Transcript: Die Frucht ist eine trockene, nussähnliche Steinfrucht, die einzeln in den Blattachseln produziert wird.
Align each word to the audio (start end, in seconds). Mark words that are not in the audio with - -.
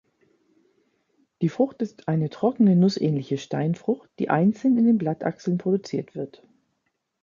Die 1.43 1.49
Frucht 1.49 1.83
ist 1.83 2.07
eine 2.07 2.31
trockene, 2.31 2.75
nussähnliche 2.75 3.37
Steinfrucht, 3.37 4.09
die 4.17 4.31
einzeln 4.31 4.79
in 4.79 4.85
den 4.85 4.97
Blattachseln 4.97 5.59
produziert 5.59 6.15
wird. 6.15 6.41